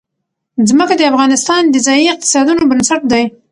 ځمکه 0.69 0.93
د 0.97 1.01
افغانستان 1.11 1.61
د 1.69 1.75
ځایي 1.87 2.05
اقتصادونو 2.13 2.63
بنسټ 2.71 3.01
دی. 3.11 3.23